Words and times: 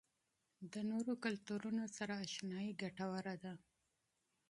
د 0.73 0.75
نورو 0.91 1.13
کلتورونو 1.23 1.83
سره 1.97 2.13
آشنايي 2.25 2.71
ګټوره 2.81 3.35
ده. 3.43 3.53